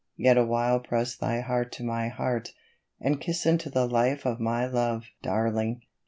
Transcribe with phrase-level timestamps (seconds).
[0.01, 2.53] ^^ Yet awhile press thy heart to my heart,
[2.99, 5.83] And kiss into the Life of my Love Darling